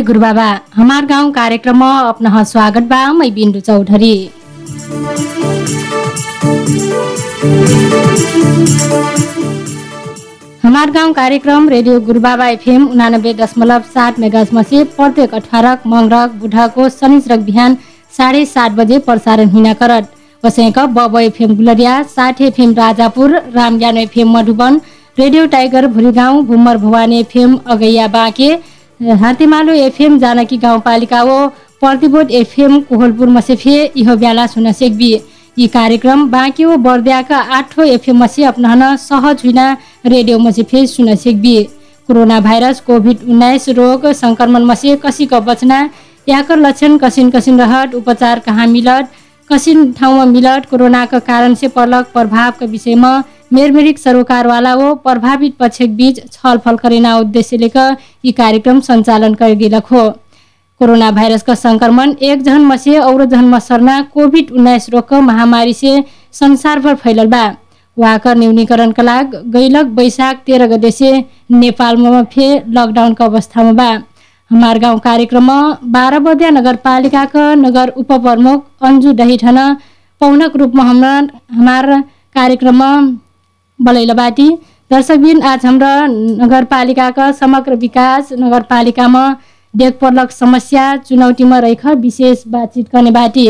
[0.00, 0.44] जय गुरु बाबा
[0.74, 4.14] हमार गाउँ कार्यक्रममा अपना स्वागत बा मै बिन्दु चौधरी।
[10.62, 14.62] हमार गाउँ कार्यक्रम रेडियो गुरु बाबा एफएम उनानब्बे दशमलव सात मेगाजमा
[14.96, 17.76] प्रत्येक अठारक मङ्गरक बुढाको शनिचरक बिहान
[18.12, 20.10] साढे सात बजे प्रसारण हिँडा करत।
[20.42, 24.80] वसैक बब एफएम गुलरिया साठ FM Rajapur Ramgyan FM Madhuban
[25.18, 28.52] radio tiger Bhurigaun भुमर Bhawani FM Agaiya Banke
[29.00, 31.46] Hatemalo FM Janaki गाउँपालिका ओ
[31.80, 35.12] प्रतिबोध एफएम कोहलपुर मसेफे इहो ब्याला सुन सेक्बी।
[35.56, 39.72] यी कार्यक्रम बाँकी ओ बर्दियाका आठो एफएम मसे अपनाहन सहज हुइना
[40.06, 41.56] रेडियो मसेफे सुन सेक्बी।
[42.08, 45.80] कोरोना भाइरस कोभिड उन्नाइस रोग संक्रमण मसे कसीक बचना
[46.26, 49.08] याकर लक्षण कसिन कसिन रहत उपचार कहाँ मिलत
[49.50, 53.18] कसिन ठाउँमा मिलत कोरोनाका कारण से पर्लक प्रभावका विषयमा
[53.50, 60.08] मेरमेरिक सरोकारवाला ओ प्रभावित पक्षक बीच छलफल करेना उद्देश्य लेकर यी कार्यक्रम सञ्चालन गरिदिलक हो।
[60.80, 66.02] कोरोना भाइरस का संक्रमण एक जहन मसे और जहन मसरना कोभिड उन्नाइस रोग महामारी से
[66.32, 67.44] संसार फैलल बा।
[67.96, 71.10] वाकर न्यूनीकरण का लाग गैलक बैशाख तेरह गते से
[71.52, 73.90] नेपालमा फे लकडाउन का अवस्थामा बा।
[74.50, 75.56] हमार गाउँ कार्यक्रममा
[75.94, 79.58] बाह्र बदिया नगरपालिकाका नगर उपप्रमुख अन्जु डहिठन
[80.20, 81.12] पौनक रूपमा हाम्रा
[81.52, 81.92] हमार
[82.36, 82.90] कार्यक्रममा
[83.80, 84.48] बाटी।
[84.90, 89.22] दर्शकबिन आज हाम्रा नगरपालिकाका समग्र विकास नगरपालिकामा
[89.74, 93.46] देख पर्लक समस्या चुनौतीमा रहिख विशेष बातचित गर्ने बाटी।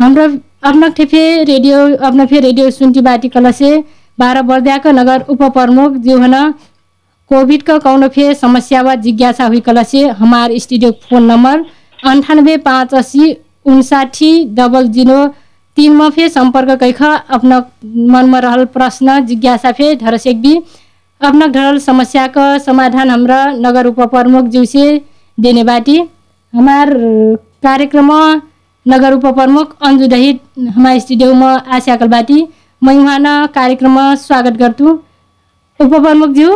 [0.00, 0.26] हाम्रो
[0.62, 3.76] अपना ठेफे रेडियो अपना फे रेडियो सुन्टी बाटी कलसे
[4.18, 6.34] बाह्र बर्दियाका नगर उपप्रमुख जीवन
[7.30, 11.64] कोभिड का कौनो फे समस्या वा जिज्ञासा हुई कलसे हमार स्टूडियो फोन नंबर
[12.06, 15.18] अंठानब्बे पाँच अस्सी उनसाठी डबल जीरो
[15.76, 17.58] तीनमा फे सम्पर्क कैख अपना
[18.12, 20.54] मनमा रहल प्रश्न जिज्ञासा फे धर सेक्बी
[21.20, 24.84] अपना ढरल समस्या का समाधान हमरा नगर उपप्रमुख जी से
[25.38, 25.98] देने बाटी।
[26.52, 26.90] हमार
[27.62, 28.10] कार्यक्रम
[28.86, 30.38] नगर उपप्रमुख अंजु दही
[30.68, 32.46] हमारे स्टूडियो में आशा कल बाटी।
[32.82, 34.88] मैं वहाँ न कार्यक्रम स्वागत गर्छु
[35.80, 36.50] उपप्रमुख ज्यू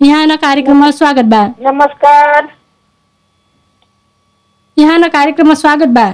[0.00, 2.48] यहाँ न कार्यक्रममा स्वागत बा। नमस्कार।
[4.76, 6.08] यहाँ न कार्यक्रममा स्वागत बा।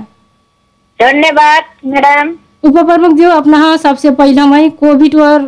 [0.99, 2.29] धन्यवाद मैडम
[2.69, 5.43] उपप्रमुख ज्यू अपना सबसे पहिला मैं कोभिड और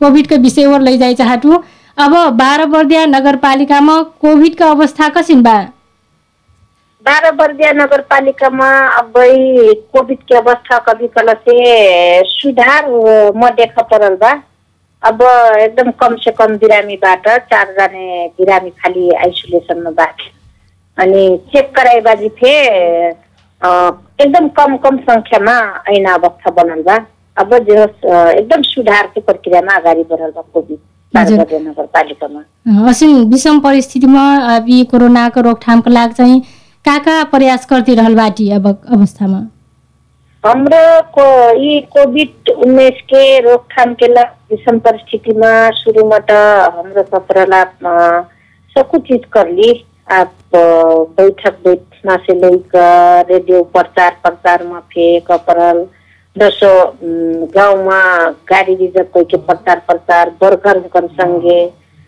[0.00, 1.62] कोभिड के विषय और लै जाए चाहतु।
[1.96, 5.56] अब बाह्र बर्दिया नगरपालिकामा कोभिड का अवस्था कसिन बा?
[7.06, 9.12] बाह्र बर्दिया नगरपालिकामा अब
[9.92, 11.56] कोभिड के अवस्था कभी कल से
[12.28, 12.88] सुधार
[13.36, 14.32] म देखा परल बा।
[15.02, 15.22] अब
[15.58, 17.86] एकदम कम से कम बिरामीबाट चारजना
[18.40, 20.32] बिरामी खाली आइसोलेसनमा बाटे
[20.98, 22.54] अनि चेक बाजी फे
[23.68, 25.54] एकदम कम कम सङ्ख्यामा
[25.96, 26.96] ऐना अवस्था बनल बा
[27.36, 30.78] अब जो अ, एकदम सुधारको प्रक्रियामा अगाडि बढल बा कोभिड
[32.90, 34.22] असिन विषम परिस्थितिमा
[34.56, 36.40] अब यी कोरोनाको रोकथामको लागि चाहिँ
[36.84, 38.66] का का प्रयास गर्दै रहल बाटी अब
[38.96, 39.42] अवस्थामा
[40.44, 40.80] हाम्रो
[41.18, 41.26] को
[41.64, 46.38] यी कोभिड उन्नाइस के रोकथाम के लागि विषम परिस्थितिमा सुरुमा त
[46.76, 47.62] हाम्रो कपरला
[48.76, 49.24] सब कुछ चीज
[50.08, 50.32] आप
[51.18, 55.78] बैठक बैठना से लेकर रेडियो प्रचार प्रचारमा फे कपरल
[56.36, 58.00] उम्, गाउँमा
[58.50, 61.64] गाडी रिजर्भ करके प्रचार प्रचार वर्कर हुकन संगे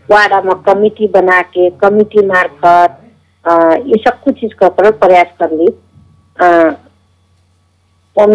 [0.09, 3.03] वाडामा कमिटी बना के कमिटी मार्फत
[3.89, 5.67] ये सब कुछ चीज कपरल प्रयास कर ली
[6.39, 6.47] अ,
[8.17, 8.35] हम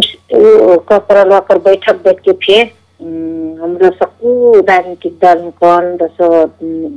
[0.92, 2.32] कपड़ा लकर बैठक बैठ के
[3.02, 4.32] हाम्रो सकु
[4.68, 6.50] राजनीतिक दल कौन दसो अम,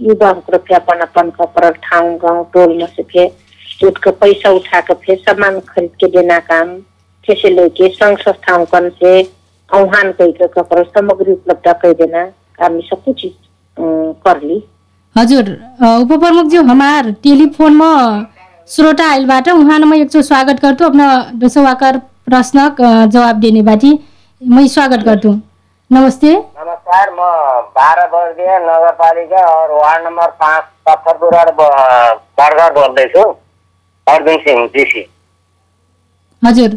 [0.09, 3.93] युवा कृपया अपन अपन कपड़ा ठाउँ गाउँ टोल में से फिर
[4.23, 6.75] पैसा उठा के फिर सामान खरीद के देना काम
[7.25, 9.13] कैसे लेके संघ संस्थाओं कन से
[9.71, 12.25] आह्वान करके कपड़ा सामग्री उपलब्ध कर देना
[12.61, 13.33] काम ये सब चीज
[13.77, 14.63] अम, कर ली
[15.17, 15.51] हजुर
[16.03, 17.91] उपप्रमुखज्यू हमार टेलिफोनमा
[18.75, 21.09] श्रोता आइलबाट उहाँलाई म एकचोटि स्वागत गर्छु अपना
[21.43, 23.99] दोसवाकर प्रश्न अ, जवाब दिने बाटी
[24.43, 25.33] मै स्वागत गर्छु।
[25.91, 27.21] नमस्ते। नमस्कार म
[27.77, 29.41] बाह्र वर्गीय नगरपालिका
[29.73, 33.25] वार्ड नम्बर पाँच पत्थरपुर बर्गर बोल्दैछु।
[34.07, 35.03] अर्जुन सिंह जीसी।
[36.43, 36.71] हजुर।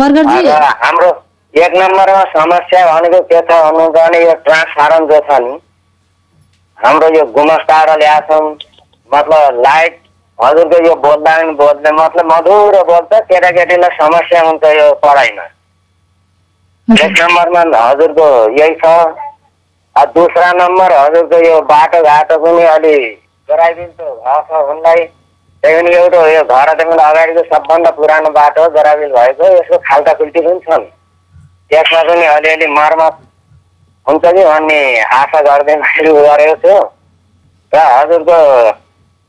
[0.00, 0.48] बर्गरजी।
[0.84, 1.10] हाम्रो
[1.54, 5.58] एक नम्बरमा समस्या भनेको के छ भन्नु भने यो ट्रान्सफारम जो छ नि
[6.78, 8.40] हाम्रो यो गुमस्ताबाट ल्याएछौँ
[9.10, 10.00] मतलब लाइट
[10.38, 15.46] हजुरको यो बोल्दा बोल्दै मतलब मधुरो बोल्छ केटाकेटीलाई समस्या हुन्छ यो पढाइमा।
[16.88, 18.26] एक नम्बरमा हजुरको
[18.58, 18.90] यही छ।
[20.12, 22.92] दोस्रा नम्बर हजुरको यो बाटोघाटो पनि अलि
[23.48, 25.02] गराइदिन्छु भएको छ उनलाई।
[25.62, 30.60] त्यही पनि एउटा यो घरदेखि अगाडिको सबभन्दा पुरानो बाटो गराबिल भएको यसको खाल्टा खुल्टी पनि
[30.64, 30.86] छन्।
[31.68, 33.20] त्यसमा पनि अलिअलि मर्मत
[34.06, 34.80] हुन्छ कि भन्ने
[35.18, 36.78] आशा गर्दै मैले उ गरेको थियो
[37.72, 38.38] र हजुरको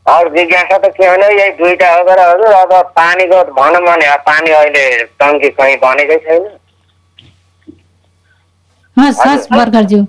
[0.06, 4.58] अरू जिज्ञासा त के भने यही दुईवटा हो तर हजुर अब पानीको भनौँ भने पानी
[4.62, 4.88] अहिले
[5.20, 6.50] टङ्की कहीँ बनेकै छैन।
[9.00, 10.06] हस्। बर्खरज्यू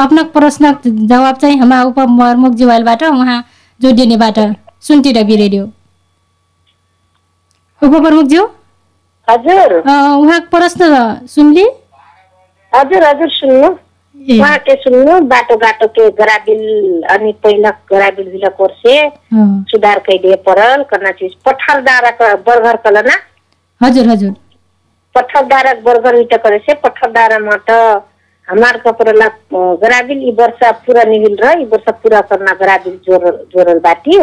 [0.00, 3.38] अपना प्रश्न जवाब चाहिँ हाम्रा उपप्रमुख ज्यूवालबाट उहाँ
[3.80, 4.38] जोडिनेबाट
[4.88, 5.64] सुन्ती रवि रेडियो
[7.82, 8.44] उपप्रमुखज्यू
[9.28, 10.82] हजुर। उहाँको प्रश्न
[11.28, 11.64] सुनली?
[12.72, 13.68] हजुर हजुर सुन्नु।
[14.16, 15.18] ए, उहाँके सुन्नु?
[15.26, 16.62] बाटो बाटो के गराबिल
[17.10, 18.94] अनि पहिला गराबिल बिल कोर्से
[19.70, 22.10] सुधार कैले परल करना चीज पठार दारा
[22.46, 23.16] बर्गर कलना।
[23.80, 24.32] हजुर हजुर।
[25.16, 27.70] करे से पठार दारा मट
[28.48, 29.26] हमार कपड़ला
[29.82, 34.18] गराबिल ई वर्ष पूरा निहिल र ई वर्ष पूरा करना गराबिल जोर जोरल बाटी.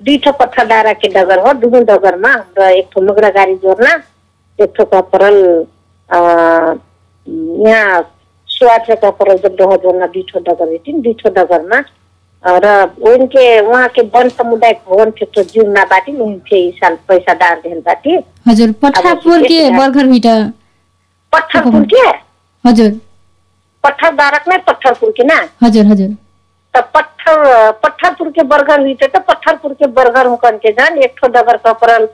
[0.00, 3.94] दुई ठो पत्थर के डगर हो दुनु डगरमा हाम्रो एक ठो मगरा गाडी जोर्ना
[4.58, 5.36] एक ठो कपरल
[7.66, 8.02] यहाँ
[8.48, 11.80] सुवाचे कपरल जब डह जोर्ना दुई ठो डगर हेटिन दुई ठो डगरमा
[12.64, 12.68] र
[13.10, 18.16] उनके वहाँ के वन समुदाय भवन क्षेत्र जिउना बाटी उनके साल पैसा डाल देल बाटी।
[18.48, 20.26] हजुर पठापुर के अब बर्खरभिट
[21.32, 22.06] पत्थरपुर के
[22.64, 22.90] हजुर।
[23.84, 25.36] पत्थर दारक नहीं पत्थरपुर के ना?
[25.62, 26.08] हजुर हजुर।
[26.74, 31.28] तो पत्थर पत्थरपुर के बर्गर हुई तो पत्थरपुर के बर्गर हुकन के जान एक ठो
[31.28, 32.06] डगर कपरल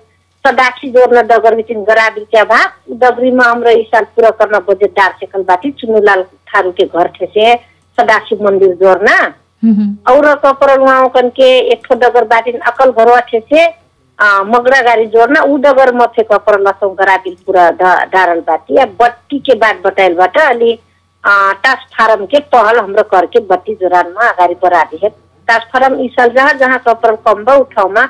[0.45, 4.91] सदाक्षी जोड़ना डगर बिचिन गराबिल के उ डगरी में हमरा इस साल पूरा करना बजेट
[4.97, 7.55] डार सकल बाटी चुनुलाल थारू के घर थे से
[7.99, 9.17] सदाशिव मंदिर जोड़ना।
[10.13, 13.67] और कपरल हुकन के एक ठो डगर बाटी अकल घरवा थे से
[14.55, 17.71] मगरा गाड़ी जोड़ना उ डगर मथे कपरल लसौ गराबिल पूरा
[18.15, 20.73] डारल बाटी अब बत्ती के बाद बताइल बाट अलि
[21.65, 25.09] टास्क फारम के पहल हाम्रो करके बत्ती जोरानमा अगाडि बढादि है।
[25.49, 28.03] टास्क फारम ई साल जहाँ जहाँ कपरल कम बा उ ठाउँमा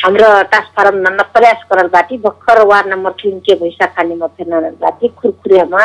[0.00, 4.70] हाम्रो टास्क फारम नन्न प्रयास करल बाटी भर्खर वार्ड नम्बर तिन के भैसा खानीमा फेर्न
[4.80, 5.84] बाटी खुरखुरियामा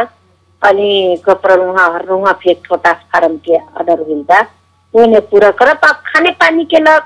[0.62, 0.90] अनि
[1.26, 4.42] कपरल उहाँ हर उहाँ फेक ठो टास्क फारम के अर्डर बा।
[4.94, 7.02] उन्हें पूरा कर अब खाने पानी के लग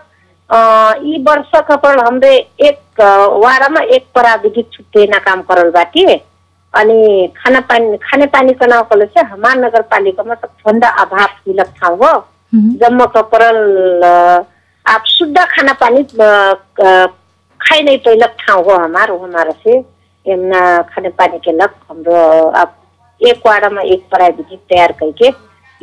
[1.07, 2.35] ई वर्ष कपरल हमरे
[2.67, 6.05] एक अ, वारमा एक प्राविधिक छुट्टिएन काम करल बाटी।
[6.73, 11.29] अनि खाना पानी खाने पानी का नाम कले से हमार नगर पालिका में सबभन्दा अभाव
[11.47, 12.13] मिलक ठाउँ हो।
[12.81, 14.03] जम्मा कपरल
[14.85, 16.03] आप शुद्ध खाना पानी
[17.61, 19.77] खाइ नहीं पैलक ठाउँ हो हमार हमारा से।
[20.25, 20.61] एमना
[20.93, 22.75] खाने पानी के लग हाम्रो आप
[23.21, 25.29] एक वाड़ा में एक प्राविधिक तैयार करके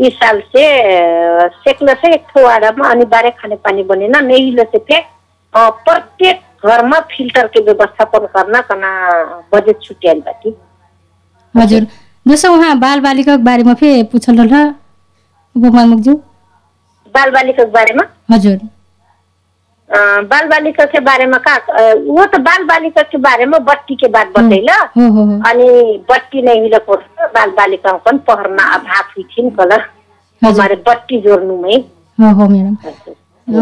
[0.06, 4.56] इस साल से अ, सेक्ल से एक ठो वाड़ा में अनिवार्य खाने पानी बनेना नहीं
[4.56, 8.90] से फे अ, प्रत्येक घरमा फिल्टर के व्यवस्थापन करना कना
[9.54, 10.54] बजेट छुट्याइल बाटी
[11.54, 11.86] हजुर।
[12.26, 14.66] दोस्रो उहाँ बाल बालिकाको बारेमा फेरि पुछल रह
[15.56, 16.14] उपप्रमुखज्यू
[17.14, 18.04] बाल बालिका के बारे में
[18.34, 18.58] हजुर।
[19.92, 23.94] बाल बालिका के बारे में का अ, वो तो बाल बालिका के बारे में बत्ती
[24.02, 24.76] के बात बतैला
[25.50, 25.68] अनि
[26.10, 29.82] बत्ती नहीं मिले पर्छ बाल बालिका पनि पहरमा अभाव हुई थिइन् कलर
[30.42, 31.76] हमारे बत्ती जोड्नु में।
[32.20, 32.76] हो हो म्याडम।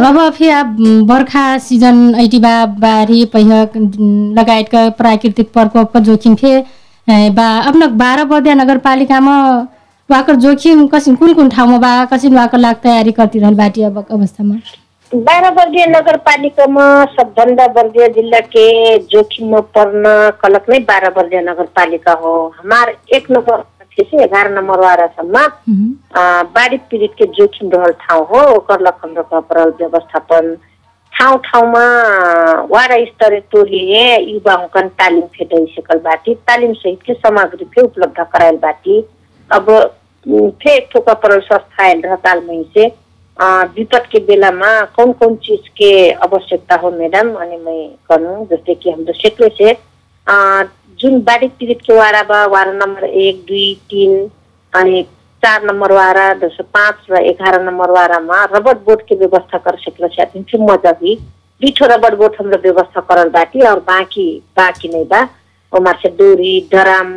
[0.09, 0.77] अब फेरि अब
[1.09, 2.55] बर्खा सिजन ऐटिबा
[2.85, 3.73] बाढी पहिरक
[4.39, 9.37] लगायतका प्राकृतिक प्रकोपको जोखिम फे ए, बा अपना बाह्र बर्दिया नगरपालिकामा
[10.11, 14.57] वाकर जोखिम कसिन कुन कुन ठाउँमा बा कसिन वाकर लाग तयारी करतिरहल बाटी अब अवस्थामा?
[15.15, 18.67] बाह्र वर्गीय नगरपालिकामा सबभन्दा वर्गीय जिल्ला के
[19.09, 20.05] जोखिम में पर्न
[20.43, 23.63] कलक नै बाह्र वर्गीय नगरपालिका हो। हमार एक नम्बर
[24.01, 25.47] से एघार नम्बर वारासम्म
[26.55, 30.55] बाढी पीडित के जोखिम रहल ठाउँ हो। ओकर हाम्रो कपरल व्यवस्थापन
[31.13, 31.85] ठाउँ ठाउँमा
[32.71, 38.25] वाडा स्तरीय टोलीले युवा हुकन तालिम फेदै सकल बाटी। तालिम सहित के सामग्री फे उपलब्ध
[38.33, 39.03] करायल बाटी।
[39.51, 42.91] अब उम, फे एक ठो कपरल संस्था आयल रह ताल मही से अ,
[43.39, 45.91] विपद के बेलामा कौन कौन चीज के
[46.27, 50.65] आवश्यकता हो मैडम अनि मैं करूँ जस्तै कि हाम्रो सेक्ले से अ,
[51.01, 54.17] जुन बाढी पीडित के वाडा बा वाडा नम्बर एक दुई तिन
[54.73, 55.03] अनि
[55.43, 60.09] चार नम्बर वारा दोस्रो पाँच र एघार नम्बर वारामा रबर बोर्ड के व्यवस्था कर सकल
[60.15, 61.15] से अति फिर मजा हुई
[61.63, 64.27] दुई ठो रबर बोर्ड हाम्रो व्यवस्था करल बाटी और बाँकी
[64.57, 65.23] बाँकी नहीं बा।
[65.73, 67.15] ओमा से डोरी डराम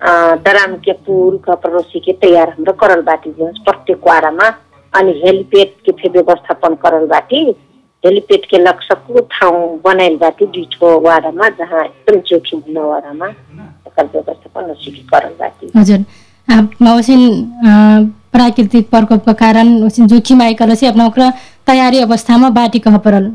[0.00, 0.10] अ,
[0.44, 4.48] डराम के पुल कपरोसी के तैयार हाम्रो करल बाटी प्रत्येक वारामा।
[4.94, 7.44] अनि हेलिपेड के व्यवस्थापन करल बाटी
[8.04, 13.26] हेलिपेड के लक्ष्यको ठाउँ बनाइल बाटी दुई ठो वाडामा जहाँ एकदम जोखिम हुन वाडामा
[14.12, 16.04] व्यवस्थापन औषधि करल बाटी। हजुर।
[17.42, 17.76] अ,
[18.32, 21.30] प्राकृतिक प्रकोपको कारण जोखिम आइकल से अपना ओकरा
[21.66, 23.30] तयारी अवस्थामा बाटी कह परल?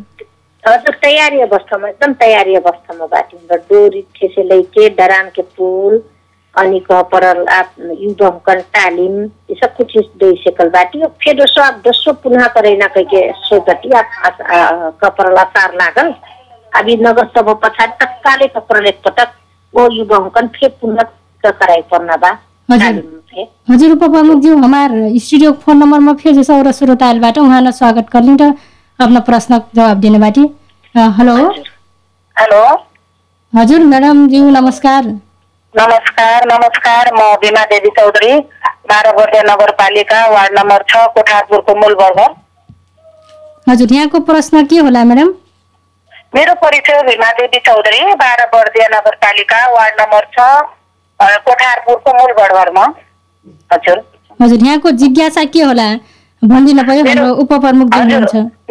[0.67, 4.89] हजुर तयारी अवस्थामा एकदम तयारी अवस्थामा बाटी डोरी ठेसे लैके
[5.29, 6.03] के पुल
[6.57, 11.63] अनि कह परल आप युवा हुकन तालिम ये सब कुछ दे सकल बाटी फिर दोस्तों
[11.65, 14.37] आप दोस्तों पुनः करेना कह के सोचती आप
[15.03, 16.13] कपरल असार लागल।
[16.71, 19.29] अभी नगर सभा पछाडि तत्कालै कपरल एकपटक
[19.73, 21.03] वो युवा हुकन फेर पुनः
[21.43, 22.31] कराइ पर्ना बा।
[22.69, 28.09] हजुर। उपप्रमुखज्यू हमार स्टूडियो फोन नंबर में फिर जैसा और श्रोता आयल बाटे उहाँलाई स्वागत
[28.11, 28.51] कर लीं
[28.99, 30.49] अपना प्रश्न जवाब देने बाटी।
[30.95, 31.35] Hello
[32.37, 32.63] hello.
[33.53, 35.03] हजुर मैडम ज्यू नमस्कार।
[35.77, 38.29] नमस्कार नमस्कार म बिमा देवी चौधरी
[38.91, 42.22] बाह्र नगरपालिका वार्ड नम्बर छ कोठारपुरको मूल वर्ग।
[43.69, 45.34] हजुर यहाँको प्रश्न के होला मैडम
[46.36, 50.48] मेरो परिचय भीमा देवी चौधरी बाह्र वर्षीय नगरपालिका वार्ड नम्बर छ
[51.46, 52.86] कोठारपुरको मूल वर्गमा
[53.74, 54.01] हजुर।
[54.39, 55.88] हजुर यहाँको जिज्ञासा के होला?
[56.41, 57.96] भनिदिन भयो हाम्रो उपप्रमुख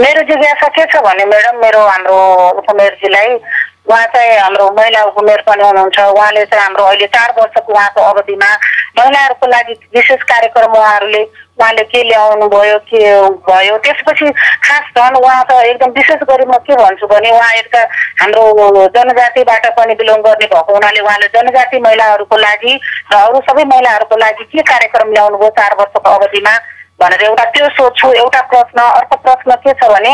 [0.01, 2.19] मेरो जिज्ञासा के छ भने म्याडम मेरो हाम्रो
[2.59, 3.39] उपमेयरजीलाई
[3.87, 8.51] उहाँ चाहिँ हाम्रो महिला उपमेयर पनि हुनुहुन्छ। उहाँले चाहिँ हाम्रो अहिले चार वर्षको उहाँको अवधिमा
[8.99, 11.23] महिलाहरूको लागि विशेष कार्यक्रम उहाँहरूले
[11.57, 13.01] उहाँले के ल्याउनु भयो के
[13.47, 13.77] भयो?
[13.79, 14.31] त्यसपछि
[14.67, 17.83] खास झन् उहाँ त एकदम विशेष गरी म के भन्छु भने उहाँ एउटा
[18.21, 22.73] हाम्रो जनजातिबाट पनि बिलोङ गर्ने भएको हुनाले उहाँले जनजाति महिलाहरूको लागि
[23.13, 26.55] र अरू सबै महिलाहरूको लागि के कार्यक्रम ल्याउनु भयो चार वर्षको अवधिमा
[27.01, 30.13] भनेर एउटा त्यो सोध्छु। एउटा प्रश्न अर्को प्रश्न के छ भने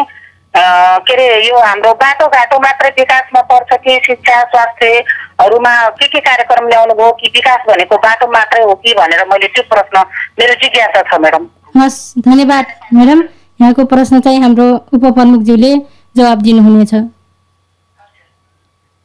[0.56, 6.94] के अरे यो हाम्रो बाटोघाटो मात्रै विकासमा पर्छ कि शिक्षा स्वास्थ्यहरूमा के के कार्यक्रम ल्याउनु
[6.94, 9.98] भयो कि विकास भनेको बाटो मात्रै हो कि भनेर मैले त्यो प्रश्न
[10.38, 11.46] मेरो जिज्ञासा छ म्याडम।
[11.80, 13.22] हस् धन्यवाद म्याडम।
[13.60, 15.74] यहाँको प्रश्न चाहिँ हाम्रो उपप्रमुखज्यूले
[16.16, 16.94] जवाब दिनुहुनेछ।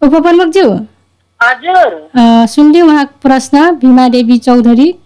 [0.02, 0.72] उपप्रमुखज्यू
[1.42, 5.00] हजुर। अ, सुनले उहाँको प्रश्न भीमा देवी चौधरी।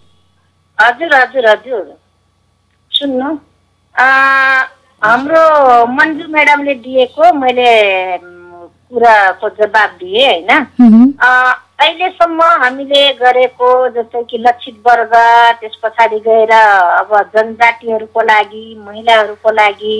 [0.80, 1.98] हजुर हजुर हजुर।
[2.90, 3.38] सुन्नु।
[3.94, 4.06] अ,
[5.02, 7.70] हाम्रो मन्जु म्याडमले दिएको मैले
[8.22, 10.50] कुराको जवाब दिएँ होइन?
[11.82, 15.14] अहिलेसम्म हामीले गरेको जस्तै कि लक्षित वर्ग
[15.60, 19.96] त्यस पछाडि गएर अब जनजातिहरूको लागि महिलाहरूको लागि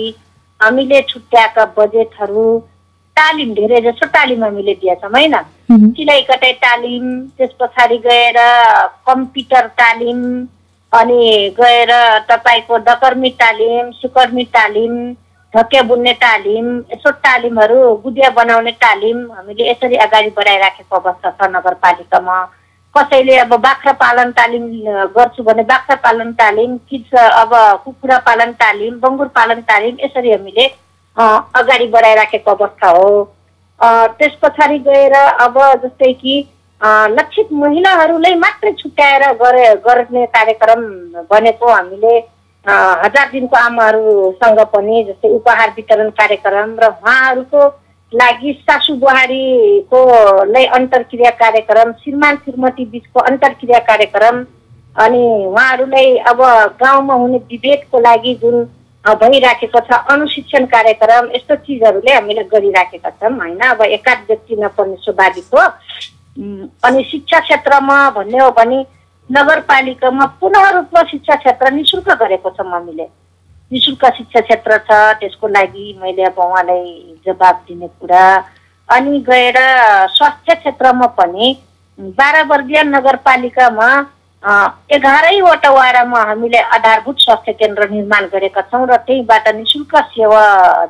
[0.61, 2.47] हामीले छुट्याएका बजेटहरू
[3.17, 5.35] तालिम धेरै जसो तालिम हामीले दिएछौँ होइन?
[5.91, 7.05] सिलाइ कटाइ तालिम
[7.37, 8.39] त्यस पछाडि गएर
[9.07, 10.21] कम्प्युटर तालिम
[10.93, 11.91] अनि गएर
[12.29, 14.93] तपाईँको डकर्मी तालिम सुकर्मी तालिम
[15.53, 22.37] ढके बुन्ने तालिम यसो तालिमहरू गुडिया बनाउने तालिम हामीले यसरी अगाडि बढाइराखेको अवस्था छ नगरपालिकामा।
[22.95, 24.63] कसैले अब बाख्रा पालन तालिम
[25.17, 27.51] गर्छु भने बाख्रा पालन तालिम किच अब
[27.85, 30.65] कुखुरा पालन तालिम बङ्गुर पालन तालिम यसरी हामीले
[31.57, 33.09] अगाडि बढाइराखेको अवस्था हो।
[34.19, 36.35] त्यस पछाडि गएर अब जस्तै कि
[36.83, 40.81] लक्षित महिलाहरूलाई मात्रै छुट्याएर गरे गर्ने कार्यक्रम
[41.31, 42.17] बनेको हामीले
[42.65, 47.61] हजार दिनको आमाहरूसँग पनि जस्तै उपहार वितरण कार्यक्रम र उहाँहरूको
[48.13, 50.03] लागि सासु बुहारीको
[50.51, 54.45] लाई अन्तर्क्रिया कार्यक्रम श्रीमान श्रीमती बिचको अन्तर्क्रिया कार्यक्रम
[55.03, 56.41] अनि उहाँहरूलाई अब
[56.81, 58.63] गाउँमा हुने विभेदको लागि जुन
[59.05, 63.59] भइराखेको छ अनुशिक्षण कार्यक्रम यस्तो चिजहरूले हामीले गरिराखेका छौँ होइन?
[63.59, 65.63] अब एकाध व्यक्ति नपर्ने स्वाभाविक हो।
[66.37, 68.79] अनि शिक्षा क्षेत्रमा भन्ने हो भने
[69.29, 73.07] नगरपालिकामा पुनः रूपमा शिक्षा क्षेत्र नि शुल्क गरेको छौँ हामीले।
[73.71, 78.25] नि शुल्क शिक्षा क्षेत्र छ त्यसको लागि मैले अब उहाँलाई जवाब दिने कुरा।
[78.89, 79.57] अनि गएर
[80.15, 81.55] स्वास्थ्य क्षेत्रमा पनि
[81.99, 83.89] बाह्र वर्गीय नगरपालिकामा
[84.91, 90.43] एघारैवटा वाडामा हामीले आधारभूत स्वास्थ्य केन्द्र निर्माण गरेका छौँ र त्यहीबाट नि शुल्क सेवा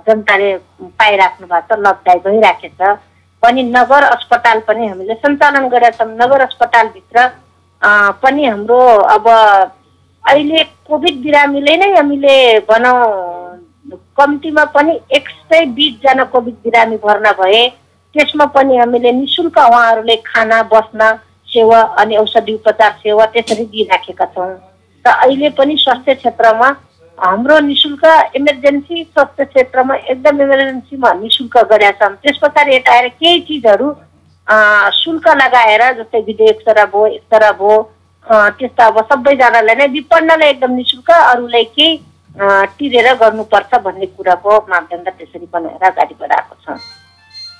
[0.08, 0.56] जनताले
[0.98, 2.98] पाइराख्नु भएको छ लब्धाइ भइराखेको छ।
[3.44, 7.28] पनि नगर अस्पताल पनि हामीले सञ्चालन गरेका छौँ नगर अस्पतालभित्र
[8.24, 8.80] पनि हाम्रो
[9.16, 12.36] अब अहिले कोभिड बिरामीले नै हामीले
[12.70, 13.00] भनौँ
[14.18, 17.68] कम्तीमा पनि एक सय बिसजना कोभिड बिरामी भर्ना भए
[18.16, 21.12] त्यसमा पनि हामीले नि शुल्क उहाँहरूले खाना बस्न
[21.50, 24.50] सेवा अनि औषधि उपचार सेवा त्यसरी दिइराखेका छौँ।
[25.06, 26.70] र अहिले पनि स्वास्थ्य क्षेत्रमा
[27.17, 28.05] हाम्रो नि शुल्क
[28.36, 33.89] इमर्जेन्सी स्वास्थ्य क्षेत्रमा एकदम इमर्जेन्सीमा नि शुल्क गरेका छौँ त्यस पछाडि यता आएर केही चिजहरू
[34.98, 37.75] शुल्क लगाएर जस्तै भिडियो एक्सरा भयो एक्सरा भयो
[38.58, 41.91] त्यस्ता अब सबैजनालाई नै विपन्नलाई एकदम नि शुल्क अरूलाई केही
[42.79, 46.79] तिरेर गर्नुपर्छ भन्ने कुराको मापदण्ड त्यसरी बनाएर अगाडि बढाएको छ।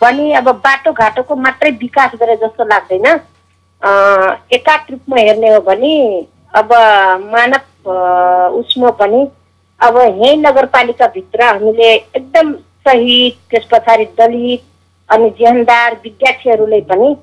[0.02, 3.92] भने अब बाटोघाटोको मात्रै विकास गरे जस्तो लाग्दैन। अ,
[4.52, 5.94] एकाक रूपमा हेर्ने हो भने
[6.56, 6.74] अब
[7.32, 7.62] मानव
[8.60, 9.22] उसमा पनि
[9.84, 12.54] अब यही नगरपालिकाभित्र हामीले एकदम
[12.88, 14.62] शहीद त्यस पछाडि दलित
[15.10, 17.16] अनि जेहनदार विद्यार्थीहरूले पनि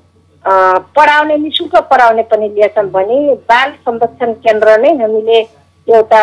[0.95, 3.17] पढाउने नि शुल्क पढाउने पनि लिएछन् भने
[3.49, 5.39] बाल संरक्षण केन्द्र नै हामीले
[5.87, 6.21] एउटा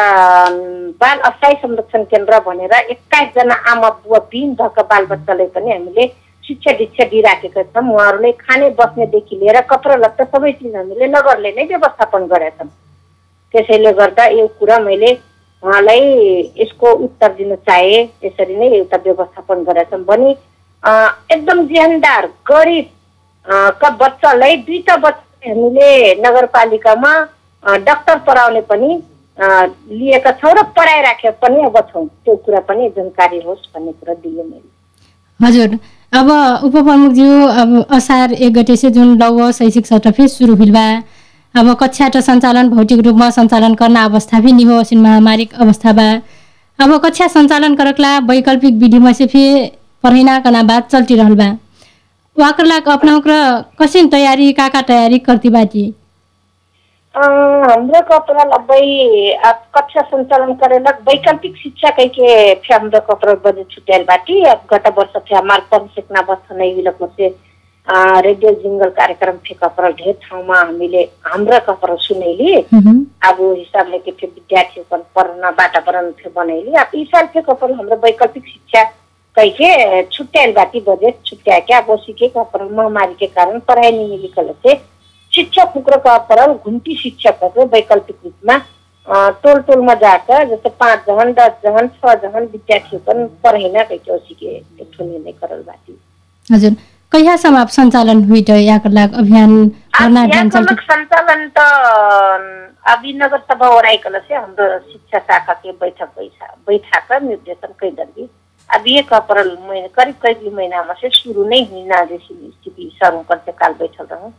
[1.03, 6.07] बाल अस्थायी संरक्षण केन्द्र भनेर एक्काइसजना आमा बुवा बिन भएको बालबच्चालाई पनि हामीले
[6.45, 11.65] शिक्षा दीक्षा दिइराखेका छौँ। उहाँहरूले खाने बस्नेदेखि लिएर कपडा लत्ता सबै चिज हामीले नगरले नै
[11.73, 12.71] व्यवस्थापन गरेका छौँ।
[13.55, 15.13] त्यसैले गर्दा यो कुरा मैले
[15.63, 16.03] उहाँलाई
[16.59, 20.31] यसको उत्तर दिन चाहे यसरी नै एउटा व्यवस्थापन गरेका छौँ भने
[21.35, 22.87] एकदम जेहनदार गरिब
[23.81, 27.13] का बच्चालाई दुईटा बच्चा हामीले नगरपालिकामा
[27.87, 28.91] डाक्टर पढाउने पनि
[29.39, 34.45] लिएका छौँ र पढाइराखेका पनि अब छौँ। त्यो कुरा पनि जानकारी होस् भन्ने कुरा दिएँ
[34.45, 34.69] मैले।
[35.41, 35.79] हजुर
[36.13, 36.31] अब
[36.67, 40.87] उपप्रमुखज्यू अब असार एक गते से जुन लौ शैक्षिक सत्र फिर शुरू हुइल बा
[41.55, 46.09] अब कक्षा त सञ्चालन भौतिक रूपमा सञ्चालन गर्न अवस्था भी निहो सिन महामारी अवस्था बा
[46.79, 49.71] अब कक्षा सञ्चालन करकला वैकल्पिक विधिमा से फिर
[50.05, 51.49] पढ़ैना बात चलती रहल बा
[52.37, 53.19] वाकर लाग अपना
[53.81, 55.87] कसिन तयारी का का तयारी करती बाटी
[57.15, 64.03] हाम्रो कपडा अब कक्षा सञ्चालन करेला वैकल्पिक शिक्षा कह के फिर हाम्रो कपडा बजे छुट्याइल
[64.11, 67.33] बाटी अब गत वर्ष फिर हमार पढ़ सिक्ना बच्चा नहीं विलक से अ,
[67.89, 74.83] रेडियो जिङ्गल कार्यक्रम कपडा ढेर ठाउँमा हामीले हाम्रो कपडा सुनैली। अब हिसाबले के फिर विद्यार्थी
[74.91, 78.83] पढ्न वातावरण फिर बनैली अब ई साल फिर कपडा हाम्रो वैकल्पिक शिक्षा
[79.37, 83.91] कह के छुट्याइल बाटी बजेट छुट्या के अब उसी के कपडा महामारी के कारण पढ़ाई
[83.91, 84.75] नहीं मिली कल से
[85.33, 88.59] शिक्षक उग्र का अपहरण घुम्ती शिक्षकहरू वैकल्पिक रूपमा
[89.43, 94.47] टोल टोलमा जाकर जस्तै पाँच जन दस जन छ जन विद्यार्थी पनि पढेन कैके उसीके
[94.47, 95.99] एक ठो निर्णय करल बाटी।
[96.51, 96.77] हजुर।
[97.13, 99.53] कहियासम्म आप सञ्चालन त याकर लाग अभियान
[100.89, 101.65] सञ्चालन त
[102.95, 108.29] अभी नगर सभा ओराइकल से हाम्रो शिक्षा शाखा के बैठक बैठा बैठा निर्देशन कै दर्गी
[108.71, 113.53] अब एक अप्रैल महीना करीब करीब महीनामा चाहिँ सुरु नै हुन जैसी स्थिति सरौँ से
[113.61, 114.31] काल बैठल रह।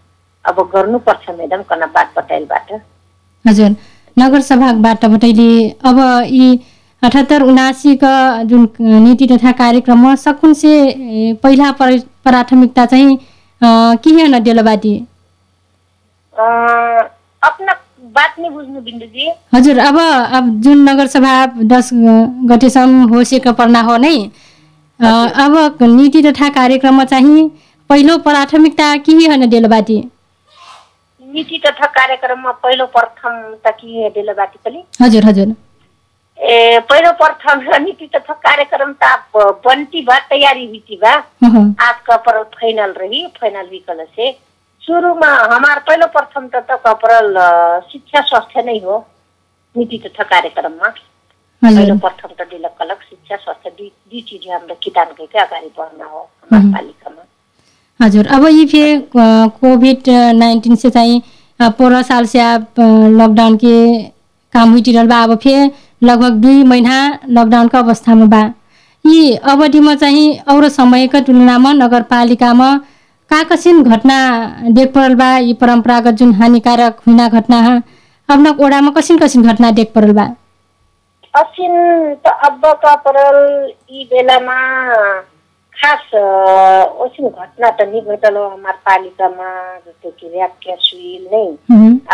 [0.46, 2.72] अब गर्नुपर्छ म्याडम कना बात पटाइलबाट
[3.46, 3.76] हजुर
[4.18, 6.00] नगर सभाबाट अब
[6.32, 6.48] यी
[7.02, 8.12] अठहत्तर उनासीका
[8.52, 8.68] जुन
[9.04, 13.18] नीति तथा कार्यक्रममा सकुन से ए, पहिला पर- प्राथमिकता चाहिँ
[14.04, 14.94] के न डेलोबाटी
[19.54, 19.98] हजुर अब
[20.38, 21.34] अब जुन नगर सभा
[21.74, 21.90] दस
[22.52, 24.16] गतेसम्म होसेको पर्ना हो नै
[25.00, 27.50] अब नीति तथा कार्यक्रममा चाहिँ
[27.90, 29.98] पहिलो प्राथमिकता के होइन डेलोबाटी
[31.24, 33.34] नीति तथा कार्यक्रममा पहिलो प्रथम
[33.66, 34.84] त के डेलोबाटी पनि?
[35.02, 35.54] हजुर हजुर।
[36.40, 39.18] ए पहिलो प्रथम नीति तथा कार्यक्रम त
[39.66, 41.12] बनती बा तैयारी हुई बा
[41.88, 44.32] आज कपरल फाइनल रही फाइनल विकल से
[44.84, 47.36] सुरुमा हमार पहिलो प्रथम त त कपरल
[47.92, 48.98] शिक्षा स्वास्थ्य नै हो
[49.76, 50.90] नीति तथा कार्यक्रममा।
[51.62, 56.08] पहिलो प्रथम त डिलक कलक शिक्षा स्वास्थ्य दुई दुई चिज हाम्रो किटान गएकै अगाडि बढ्न
[56.14, 56.22] हो
[56.52, 58.88] हमार पालिकामा हजुर अब ये फिर
[59.60, 61.22] कोविड नाइन्टीन से चाहिँ
[61.82, 62.40] पोरह साल से
[63.20, 63.76] लॉकडाउन के
[64.54, 65.70] काम हुई रहल बा अब फिर
[66.02, 66.96] लगभग दुई महीना
[67.30, 68.42] लॉकडाउन का अवस्थामा बा।
[69.06, 72.70] यी अवधिमा चाहिँ अरू समयका तुलनामा नगरपालिकामा
[73.32, 74.18] का कसिन घटना
[74.70, 77.60] देख परल बा। यी परम्परागत जुन हानिकारक हुना घटना
[78.30, 80.28] अपना ओडामा कसिन कसिन घटना देख परल बा।
[81.34, 81.74] असिन
[82.26, 83.38] त अब कपरल
[83.92, 84.58] यी बेलामा
[85.80, 86.14] खास
[87.04, 89.50] असिन घटना त नि घटल हो हमार पालिकामा
[89.86, 91.44] जस्तो कि ऱ्याप क्यासुइल नै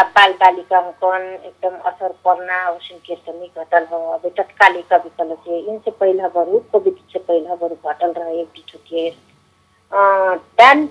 [0.02, 5.34] अब बाल बालिका कौन एकदम असर पर्ना उसिन के नहीं घटल हो अभी तत्कालिक विकल
[5.46, 9.16] से इनसे पहिला बरु कोविड से पहिला बरु घटल रहे एक दुठो केस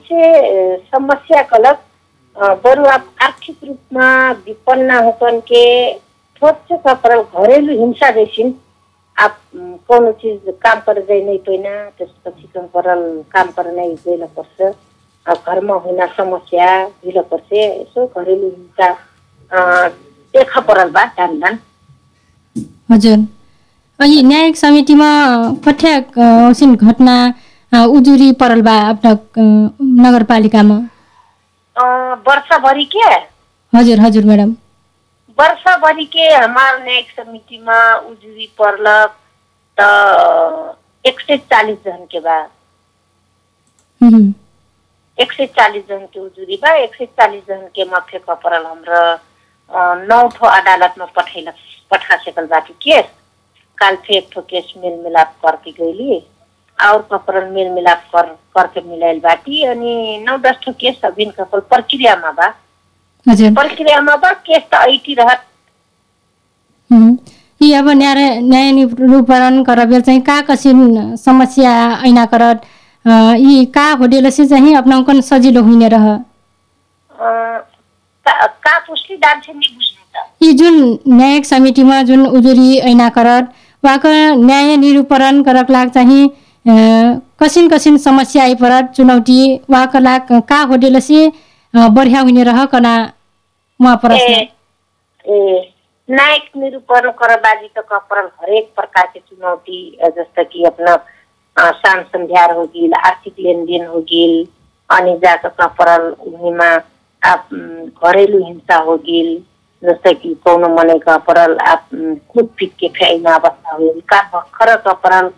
[0.08, 1.80] से अ, समस्या कलक
[2.64, 4.10] बरु अब आर्थिक रूपमा
[4.46, 5.64] विपन्न होकन के
[6.68, 8.50] से कपड़ा घरेलू हिंसा जैसिन
[9.16, 9.36] आप
[9.88, 13.02] कौनो चीज काम जाए नहीं पैना त्यसपछि कम परल
[13.34, 14.72] काम कर नहीं गइल पर्छ
[15.26, 16.66] घरमा हुन समस्या
[17.04, 18.88] भिल पर्छ यसो घरेलु हिंसा
[20.34, 21.58] देखा परल बा दान दान
[22.92, 23.18] हजुर
[24.00, 25.08] अनि न्यायिक समितिमा
[25.66, 27.14] कठ्याक औसिन घटना
[27.98, 29.12] उजुरी परल बा आफ्ना
[30.06, 30.76] नगरपालिकामा
[31.76, 31.84] अ,
[32.28, 33.06] वर्षभरि के
[33.72, 34.52] हजुर हजुर म्याडम
[35.38, 37.78] वर्षभरि के हमार न्यायिक समितिमा
[38.10, 39.16] उजुरी पर्लक
[39.78, 42.36] त एक सय चालिस जन के बा
[45.18, 49.02] एक सय चालिस जन के उजुरी बा एक सय चालिस जन के माफे परल हाम्रो
[50.06, 51.50] नौ ठो अदालतमा पठाइल
[51.90, 53.04] पठा सकल बाटी केस।
[53.78, 56.18] काल फिर एक ठो केस मेल मिलाप करके गईली
[56.78, 59.94] और कपरल मेल मिलाप कर करके मिलाइल बाटी अनि
[60.28, 62.48] नौ दस ठो केस अभिन कपल प्रक्रियामा बा
[63.26, 65.42] प्रक्रियामा बा केस त ऐटी रहत
[66.90, 67.16] हुँ।
[67.60, 71.72] यी अब न्याय न्याय निरूपण करबेल चाहिँ का कसिन समस्या
[72.06, 72.60] ऐना करत?
[73.38, 76.06] यी का होडेलसे चाहिँ अपनाउकन सजिलो हुने रह?
[78.26, 78.78] का
[79.16, 80.26] दाम चाहिँ नि बुझ्नु त?
[80.42, 84.06] यी जुन न्यायिक समितिमा जुन उजुरी ऐना करत वाक
[84.44, 86.28] न्याय निरूपण करक लाग चाहिँ
[87.40, 91.30] कसिन कसिन समस्या आइपरत चुनौती वाक लाग का होडेलसे अ,
[91.74, 92.94] बढिया हुने रह कना
[93.80, 94.32] उहाँ प्रश्न
[95.24, 95.38] ए
[96.08, 99.78] नायक निरूपण करबाजी त कपरल हरेक प्रकार के चुनौती
[100.16, 100.96] जस्तो कि अपना
[101.56, 104.34] साम संध्यार हो गिल आर्थिक लेनदेन हो गिल
[104.90, 106.70] अनि जाकर कपरल उनीमा
[107.22, 109.30] घरेलु हिंसा हो गिल
[109.82, 111.88] जस्तै कि कौनो मनै का परल आप
[112.32, 115.30] कूद पीट के फेंकना अवस्था हुई का भखर का परल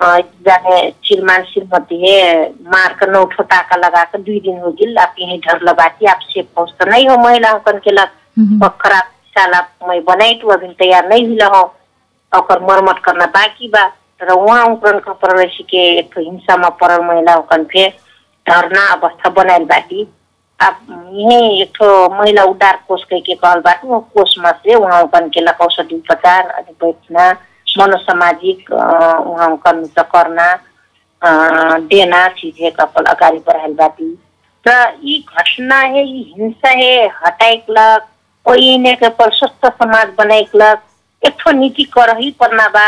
[0.00, 5.36] अ, जाने श्रीमान श्रीमती है मार नौ टाका लगा दुई दिन हो गिल आप यही
[5.46, 8.08] डर लगाती आप सेफ हाउस तो नहीं हो महिला कन के लग।
[8.60, 9.00] बखरा
[9.34, 11.62] साला मैं बनाई तो अभी तैयार नहीं हुई हो
[12.32, 13.86] और मरम्मत करना बाकी बा।
[14.20, 15.12] तर वहाँ उकरन का
[15.70, 17.88] के एक ठो हिंसा में महिला उकन फे
[18.46, 20.02] धरना अवस्था बनाइल बाटी।
[20.60, 25.02] अब यही एक ठो महिला उद्धार कोष कह के कहल बाटू कोष में से वहाँ
[25.02, 27.30] उकन के लक औषधि उपचार अनि बैठना।
[27.78, 30.48] मनोसामाजिक उकन त करना
[31.92, 34.10] देना चीजें कपल अगाडि बढ़ाइल बाटी
[34.66, 34.72] र
[35.04, 38.06] यी घटना है यी हिंसा है हटाइकलक
[38.46, 40.82] कोही ने के पर स्वस्थ समाज बनाइकलक
[41.22, 42.86] एक ठो नीति करही पर्ना बा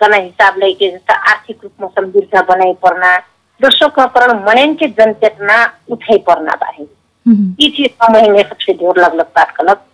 [0.00, 3.16] कना हिसाब लेके जस्ता आर्थिक रूपमा समृद्ध बनाइ पर्ना
[3.60, 5.56] दोस्रो का पर मनन के जनचेतना
[5.90, 9.84] उठाइ पर्ना बा है हम्म, यी चीज समझने सबसे ढेर लगलग बात कलक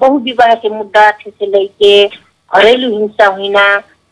[0.00, 1.94] बहुविवाह के मुद्दा से लेके
[2.52, 3.64] घरेलू हिंसा हुईना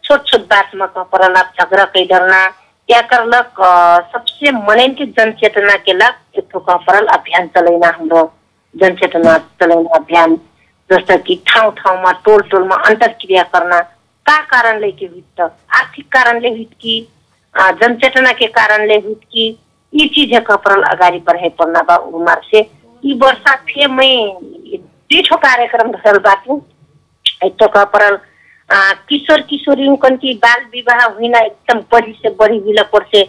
[0.05, 2.47] छोट छोट बात में कह परल झगड़ा कई डरना
[2.89, 3.01] क्या
[3.41, 6.77] अ, सबसे मनन के जनचेतना के लग एक ठो कह
[7.17, 8.23] अभियान चलैना हाम्रो।
[8.75, 10.37] जनचेतना चलैना अभियान
[10.91, 13.81] जस्तो कि ठाउँ ठाउँमा टोल टोलमा अन्तर्क्रिया करना
[14.27, 16.95] का कारणले के हुई त आर्थिक कारणले हुई कि?
[17.83, 19.45] जनचेतना के कारणले हुई कि?
[19.93, 22.59] यी चीज़ है कपरल अगाडि बढाइ पर्ना बा उमर से
[23.05, 24.11] यी वर्षा थिए मै
[24.57, 26.61] दुई ठो कार्यक्रम धरल बाटू।
[27.45, 28.19] एक तो कपरल
[28.73, 33.23] किशोर किशोरी उनकन की बाल विवाह हुइना एकदम बढी से बढी हुइला पर्से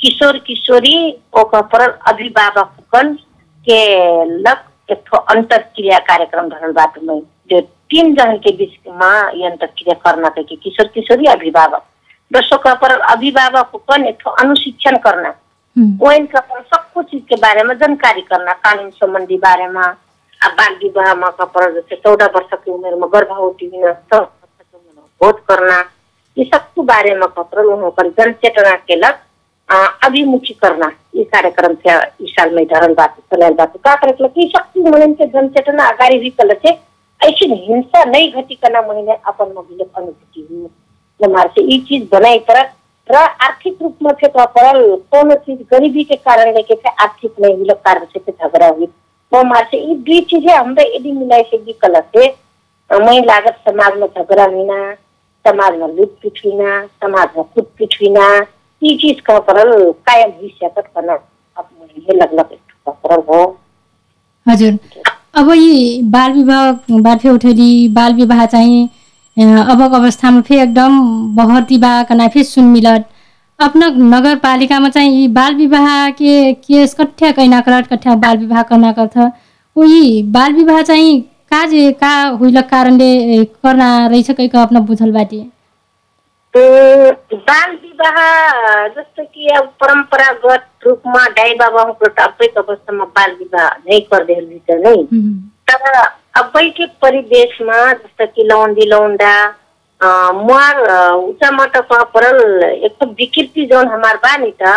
[0.00, 0.96] किशोर किशोरी
[1.38, 2.74] ओ कपरल अभिभावक
[3.66, 3.78] के
[4.24, 9.46] लग एक ठो अंतरक्रिया कार्यक्रम धरल बाटू मै जो तीन जन के बीच में ये
[9.46, 11.84] अंतरक्रिया करना के किशोर किशोरी अभिभावक।
[12.30, 17.36] दोस्रो कपरल अभिभावक कन एक ठो अनुशिक्षण करना हम्म, ओइन का पर सबको चीज के
[17.36, 21.96] बारे में जानकारी करना कानून संबंधी बारे में अब बाल विवाह में का पर जैसे
[21.96, 24.37] चौदह वर्ष की उम्र में गर्भवती हुई
[25.20, 25.78] भोज करना
[26.36, 29.18] ये सबको बारे में का पर वहाँ पर जनचेतना के लग
[30.04, 34.48] अभिमुखी करना ये कार्यक्रम थे इस साल में धरल बात चलाल बात का करे कि
[34.56, 36.78] शक्ति मन के जनचेतना अगाडि भी कल से
[37.20, 40.68] ऐसी हिंसा नहीं घटिकन महीने अपन महिले अनुभूति हुई
[41.20, 42.72] हमारे से ये चीज़ बनाई तरह
[43.08, 44.80] र आर्थिक रूपमा चाहिँ परल
[45.12, 48.86] कोनो चीज़ गरीबी के कारण के चाहिँ आर्थिक नहीं हुई कारण से के झगड़ा हुई
[49.32, 52.26] वो मार से ये दुई चीज़ें हमने यदि मिलाई से गलत से
[52.90, 54.76] मैं लागत समाज में झगड़ा हुईना
[55.44, 58.26] समाज में लुटपिट हुईना समाज में कुटपिट हुईना
[58.82, 61.18] ये चीज का कायम हुई सकत करना
[63.28, 63.40] हो।
[64.46, 64.78] हजुर।
[65.36, 66.70] अब यी बाल विवाह
[67.02, 68.88] बाफे उठेली बाल विवाह चाहिँ
[69.36, 71.00] अबक अवस्थामा फेरि एकदम
[71.36, 73.08] बहर्ती बा फेरि सुन मिलत।
[73.58, 78.92] अपना नगरपालिकामा चाहिँ यी बाल विवाह के केस कठ्या कैना करत कठ्या बाल विवाह करना
[78.98, 79.18] करथ
[79.76, 81.20] ऊ यी बाल विवाह चाहिँ
[81.50, 85.40] का जे का हुइलक कारणले करना रहेछ कैक अपना बुझल बाटी
[86.54, 88.16] बाल विवाह
[88.88, 94.96] जस्तो कि अब परम्परागत रूपमा दाई बाबाको अबैको अवस्थामा बाल विवाह नै भित्र नै।
[95.70, 95.82] तर
[96.42, 99.34] अबैके परिवेशमा जस्तो कि लौन्डी लौन्डा
[100.34, 100.80] मुहार
[101.16, 104.72] उचामट परल एक ठो विकृति जौन हमार बा नि त।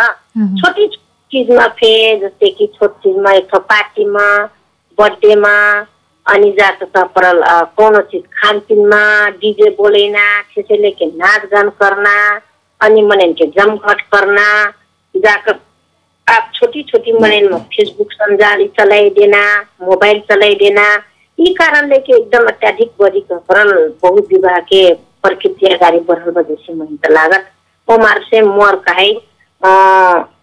[0.60, 0.86] छोटी
[1.32, 4.26] चीजमा फे जस्तै कि छोट चीजमा एक पार्टीमा
[4.98, 5.56] बर्थडेमा
[6.26, 6.82] अनि जात
[7.16, 7.40] परल
[7.78, 9.02] कोनो चीज खानपिनमा
[9.42, 12.14] डीजे बोलेना छेसे लेके नाच गान करना
[12.80, 14.46] अनि मनन के जमघट करना
[15.14, 15.58] जाकर
[16.26, 19.42] आप छोटी छोटी मनन में फेसबुक संजाली चलाई देना
[19.88, 20.84] मोबाइल चलाई देना
[21.38, 24.82] यी कारणले के एकदम अत्याधिक बढी परल बहुत विवाह के
[25.22, 27.46] प्रकृति अगाडि बढ़ल वजह से मुझे त लागत।
[27.88, 29.08] ओ मार से मोर कहे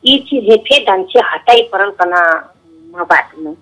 [0.10, 2.22] यी चीज फे ढंग से हटाई परल कना
[2.96, 3.54] म बात में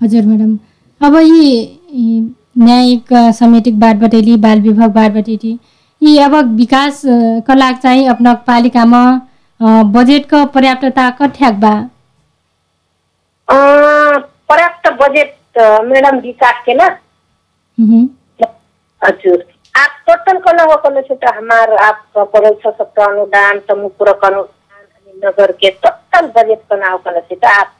[0.00, 0.56] हजुर म्याडम
[1.00, 2.20] अब यी
[2.58, 5.58] न्यायिक अ, समितिक बाट बटैली बाल विभाग बाट बटैली
[6.02, 9.02] यी अब विकास अ, का लाग चाहिँ अपना पालिकामा
[9.60, 11.74] अ, बजेटको पर्याप्तता कठ्याक बा।
[14.50, 16.86] पर्याप्त बजेट अ, मैडम विकास के ना
[19.02, 23.90] हजुर। आप टोटल करना हो करने से तो हमार आपका पड़ल छ सप्ताह अनुदान समूह
[23.98, 27.72] पूरक अनुदान अनि नगर के टोटल बजेट करना हो करने से तो आप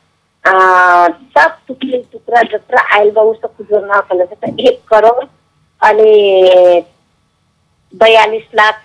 [1.38, 3.32] सब टुकड़े टुकड़ा जत्रा हो
[4.00, 5.24] करने से तो एक करोड़
[5.82, 6.85] अनि
[7.94, 8.82] बयालीस लाख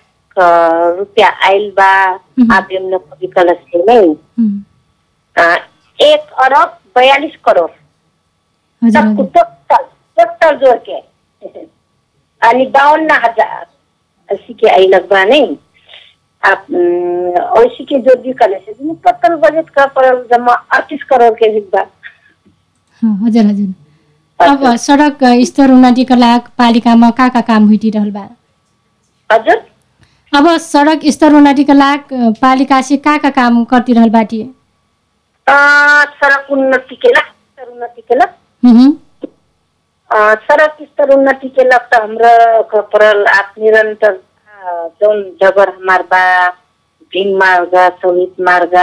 [0.98, 4.62] रुपया आयल बा। हम्म। आप यमुना कवि कलश से नहीं। हम्म,
[5.42, 5.56] अ,
[6.00, 7.70] एक अरब बयालीस करोड़।
[8.90, 9.84] सबको टोटल
[10.18, 10.98] टोटल जोड़ के।
[12.48, 13.66] अनि बावन्न हजार।
[14.34, 14.86] ऐसी के आई
[16.42, 21.50] अम, ऐसी के जो भी कर से टोटल बजट का पर जमा अड़तीस करोड़ के
[21.68, 28.28] हाँ, हजुर हजुर अब सडक स्तर उन्नतिका लागि पालिकामा का का काम हुइरहल बा
[29.30, 29.60] हजुर
[30.32, 34.42] अब सडक स्तर उन्नतिका लागि पालिका से का का काम करती रहल बाटी
[35.46, 35.54] अ,
[36.22, 38.24] सडक उन्नति केला स्तर उन्नति केला
[38.62, 38.90] हम्म,
[40.10, 42.62] अ, सडक स्तर उन्नति केला त हाम्रो
[43.38, 44.20] आप निरंतर
[45.42, 46.24] जगर हमार बा
[47.12, 48.74] भीम मार्ग शहीद मार्ग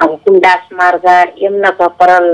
[0.00, 1.06] कुंडास मार्ग
[1.42, 2.28] यमुना खपरल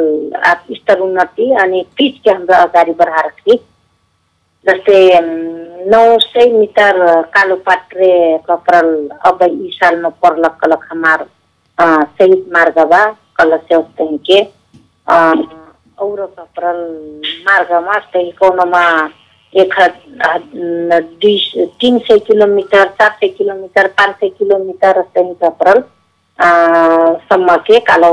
[0.50, 3.56] आप स्तर उन्नति अनि पिच के हाम्रो अगाडि बढाएर रखी
[4.66, 5.00] जस्तै
[5.94, 6.98] नौ सय मिटर
[7.34, 8.10] कालो पात्रे
[8.50, 8.88] कपरल
[9.30, 11.26] अब यी सालमा पर्लक कलक हमार
[11.78, 11.84] अ,
[12.18, 13.04] शहीद मार्ग बा
[13.40, 13.82] कल से
[14.30, 14.40] के
[16.04, 16.80] और कपरल
[17.48, 18.82] मार्गमा त्यही कोनोमा
[19.54, 19.74] एक
[21.22, 21.36] दुई
[21.80, 25.02] तिन सय किलोमिटर चार सय किलोमिटर पाँच सय किलोमिटर
[26.38, 26.46] अ,
[27.28, 28.10] सम्म के कालो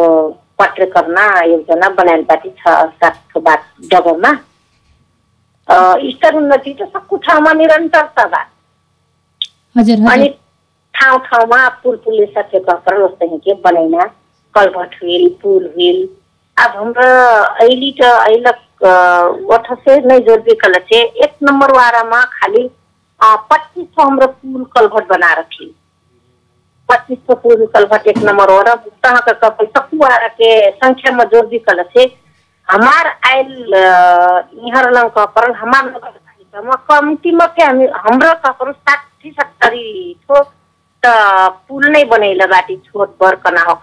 [1.52, 4.32] योजना बनाइल बाटी छ सात बात डबलमा।
[5.68, 5.76] अ,
[6.14, 8.42] स्तर उन्नति त सक्कु ठाउँमा निरन्तरता बा
[9.78, 10.28] हजुर अनि
[10.94, 12.72] ठाउँ ठाउँमा पुल पुलले सकेको
[13.08, 13.54] जस्तै के?
[13.66, 14.04] बनाइना
[14.56, 16.08] कलभट हुइल पुल हुइल।
[16.58, 17.08] अब हाम्रो
[17.66, 18.52] अहिले त अहिले
[18.86, 22.70] ओठसे नै जोड्बे कल चाहिँ एक नंबर वारामा खाली
[23.22, 25.72] पच्चीस सौ हाम्रो पुल कलभट बनाएर थिए।
[26.90, 31.16] पच्चीस सौ पुल कलभट एक नंबर हो र तहाँ का कपल सकू वारा के संख्या
[31.18, 32.04] में जोड़ कल से
[32.68, 33.74] हमार आयल
[34.68, 41.12] यहाँ लंग कपर हमार नगरपालिकामा कम्तीमा के हामी हाम्रो कपर साठी सत्तरी त
[41.70, 43.76] पुल नै बनैला बाटी छोट बर कना हो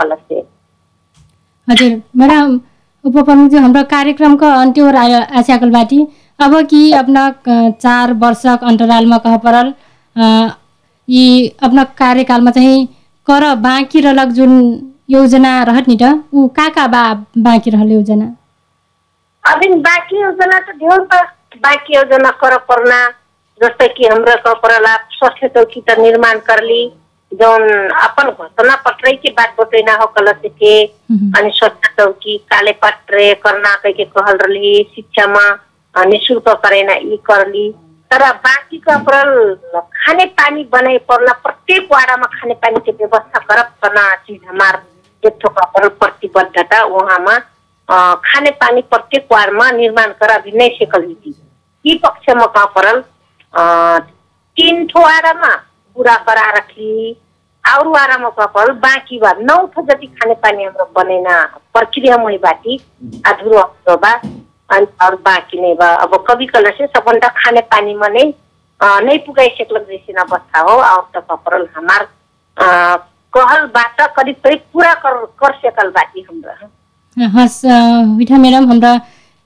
[1.69, 2.59] हजुर म्याडम
[3.05, 5.99] उपप्रमुख हाम्रो कार्यक्रमको अन्त्य आयो आस्याकल बाटी
[6.39, 9.73] अब कि अपना चार वर्षक अन्तरालमा कह परल
[11.09, 11.25] यी
[11.63, 12.87] अपना कार्यकालमा चाहिँ
[13.27, 14.53] कर बाँकी रहलक जुन
[15.11, 17.03] योजना रहत नि त ऊ का का बा
[17.39, 18.27] बाँकी रहल योजना?
[19.45, 21.01] अभी बाँकी योजना त ढेर
[21.65, 23.01] बाँकी योजना कर पर्ना
[23.61, 26.83] जस्तै कि हाम्रो कपरला स्वास्थ्य चौकी त निर्माण करली।
[27.33, 27.63] जौन
[28.05, 30.73] अपन घोषणा पत्र के बात बतैना हो कल से के।
[31.39, 35.45] अनि स्वच्छ चौकी काले पत्रे करना के कहल रही शिक्षामा
[35.95, 37.71] निशुल्क करेना ई करली
[38.11, 39.55] तर बाँकी कपरल
[39.97, 44.83] खाने पानी बनाए पर्ला प्रत्येक वाडामा खाने पानी के व्यवस्था करब करना चीज हमार
[45.23, 51.05] एक ठो कपरल प्रतिबद्धता वहाँमा अ, खाने पानी प्रत्येक वार्डमा निर्माण कर अभी नै सेकल
[51.85, 53.03] यी पक्षमा कपरल
[54.57, 55.55] तीन ठो वाडामा
[56.01, 56.93] पुरा करा रखी
[57.65, 61.35] और वाडामा कपरल बाँकी बा नौ ठो जति खाने पानी हाम्रो बनेना
[61.77, 62.77] प्रक्रिया मै बाटी
[63.27, 64.13] अधुरो अधुरो बा
[64.71, 68.25] अनि अरू बाँकी नै बा। अब कवि कलर से सबभन्दा खाने पानीमा नै
[68.81, 72.07] नै पुगाइसक्लक जैसी अवस्था हो। और त कपरल हमार
[73.33, 77.61] कहलबाट करिब करिब पुरा कर कर सकल बाटी हाम्रो। हस्
[78.19, 78.97] विठा म्याडम हाम्रा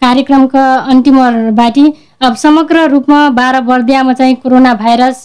[0.03, 1.19] कार्यक्रमको अन्तिम
[1.57, 1.85] बाटी
[2.27, 5.25] अब समग्र रूपमा बाह्र बर्दियामा चाहिँ कोरोना भाइरस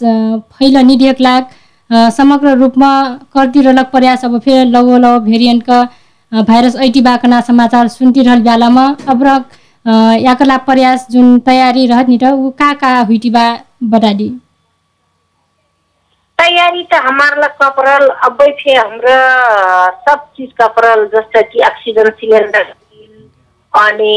[0.58, 1.44] फैलनी लाग
[1.90, 2.90] अ, समग्र रूपमा
[3.34, 5.82] करती रहलक प्रयास अब फेर लवो लव भेरिएन्टका
[6.32, 9.30] भाइरस ऐटी बाकना समाचार सुन्ती रहल बेलामा अब र
[9.86, 9.92] अ,
[10.26, 13.46] याका लागि प्रयास जुन तयारी रहत नि त ऊ का का हुइटी बा
[13.94, 14.30] बताडी
[16.40, 19.16] तयारी त हमार कपरल अबै थे हाम्रो
[20.10, 22.74] सब चीज कपरल जस्तो कि ऑक्सीजन सिलेंडर
[23.74, 24.14] अनि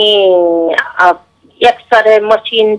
[1.69, 2.19] एक्सरे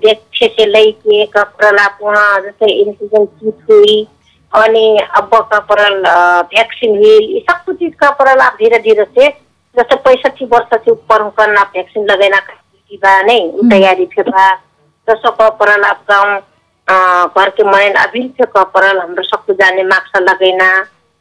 [0.05, 3.95] देखे से लैके कपरल वहाँ जस्तै इंसिजन किट हुई
[4.53, 4.85] अनि
[5.17, 6.01] अब कपरल
[6.53, 9.29] भ्याक्सिन हुई ये सब कुछ चीज कपरल आप धीरे धीरे से
[9.75, 12.53] जस्तो पैंसठी वर्ष से ऊपर होकर आप भ्याक्सिन लगेना का
[13.03, 14.49] बा नहीं उ तैयारी थे बा।
[15.07, 16.35] जस्तो कपरल आप गाउँ
[16.87, 16.95] अ,
[17.37, 20.67] घर के मैन अभी से कपरल हाम्रो सबको जाने मास्क लगेना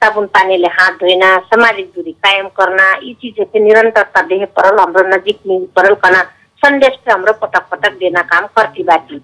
[0.03, 5.07] साबुन पानीले हाथ धोइना सामाजिक दूरी कायम करना यी चीजें के निरंतरता देहे परल हाम्रो
[5.17, 5.41] नजिक
[5.77, 6.23] परल कना
[6.63, 9.21] संदेश पे हाम्रो पटक पटक देना काम करती बाटी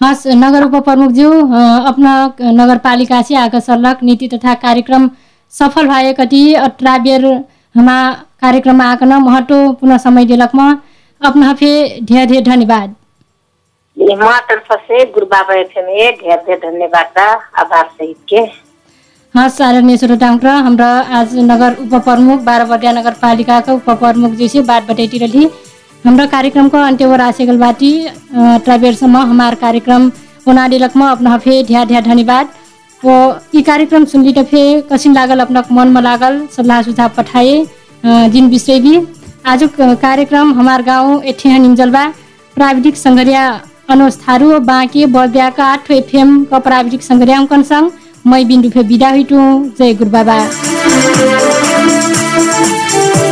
[0.00, 2.12] हस् नगर उपप्रमुखज्यू अ, अपना
[2.60, 5.10] नगरपालिका से आग सर्लक नीति तथा कार्यक्रम
[5.54, 7.24] सफल भएकति अठारह बेर
[7.74, 7.96] हमा
[8.42, 10.66] कार्यक्रममा आकन महत्वपूर्ण समय दिलकमा
[11.20, 11.70] अपना फे
[12.08, 12.94] ढेर ढेर धन्यवाद।
[13.96, 18.40] ये माँ तरफ से ढेर ढेर धन्यवाद आभार सहित के।
[19.34, 20.86] हस् आदरणीय श्रोताङ्क हाम्रो
[21.18, 25.44] आज नगर उपप्रमुख बाह्रबटिया नगरपालिकाको उपप्रमुख जी बटैती रही
[26.06, 27.92] हाम्रो कार्यक्रमको अन्त्य ओर आसेगल बाटी
[28.64, 30.10] ट्राइबेरसम्म हमार कार्यक्रम
[30.48, 32.46] उना दिलकमा अपना फे ढेर ढेर धन्यवाद।
[33.02, 33.16] वो
[33.54, 37.54] ई कार्यक्रम सुनली त फे कसिन लागल अपना मनमा लागल सल्लाह सुझाव पठाए
[38.32, 38.94] जिन विषय भी
[39.52, 42.04] आजुक कार्यक्रम हमार गाउँ एठेह निम्जलबा
[42.56, 43.44] प्राविधिक सङ्घर्या
[43.92, 45.90] अनुज थारू बाँके बर्दियाका आठ
[46.50, 47.02] का प्राविधिक
[47.36, 47.86] अङ्कन सङ्ग
[48.26, 49.38] मै बिन्दु फे बिदा हुइटु।
[49.78, 49.94] जय